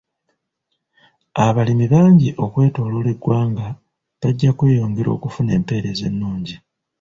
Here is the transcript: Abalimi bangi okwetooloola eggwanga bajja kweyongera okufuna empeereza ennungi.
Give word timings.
Abalimi 1.45 1.85
bangi 1.93 2.29
okwetooloola 2.43 3.09
eggwanga 3.15 3.67
bajja 4.21 4.51
kweyongera 4.57 5.09
okufuna 5.17 5.51
empeereza 5.57 6.03
ennungi. 6.11 6.55